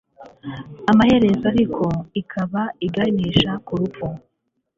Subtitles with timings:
[0.91, 1.85] amaherezo ariko,
[2.21, 4.07] ikaba iganisha ku rupfu